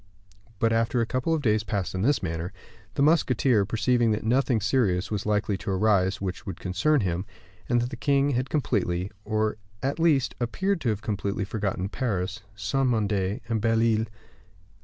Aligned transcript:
But 0.57 0.73
after 0.73 0.99
a 0.99 1.05
couple 1.05 1.31
of 1.35 1.43
days 1.43 1.63
passed 1.63 1.93
in 1.93 2.01
this 2.01 2.23
manner, 2.23 2.51
the 2.95 3.03
musketeer, 3.03 3.65
perceiving 3.65 4.09
that 4.13 4.23
nothing 4.23 4.59
serious 4.59 5.11
was 5.11 5.27
likely 5.27 5.57
to 5.59 5.69
arise 5.69 6.19
which 6.19 6.43
would 6.43 6.59
concern 6.59 7.01
him, 7.01 7.23
and 7.69 7.81
that 7.83 7.91
the 7.91 7.95
king 7.95 8.31
had 8.31 8.49
completely, 8.49 9.11
or, 9.25 9.57
at 9.83 9.99
least, 9.99 10.33
appeared 10.39 10.81
to 10.81 10.89
have 10.89 11.03
completely 11.03 11.45
forgotten 11.45 11.87
Paris, 11.87 12.39
Saint 12.55 12.89
Mande, 12.89 13.41
and 13.47 13.61
Belle 13.61 13.79
Isle 13.79 13.95
that 13.97 14.07
M. 14.07 14.07